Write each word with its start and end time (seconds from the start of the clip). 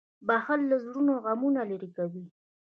•بښل 0.27 0.61
له 0.71 0.77
زړه 0.85 1.01
نه 1.07 1.13
غمونه 1.23 1.61
لېرې 1.69 1.89
کوي. 1.97 2.25